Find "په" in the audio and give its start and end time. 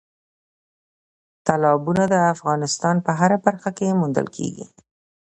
3.05-3.11